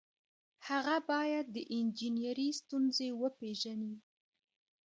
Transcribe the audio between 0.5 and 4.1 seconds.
هغه باید د انجنیری ستونزې وپيژني.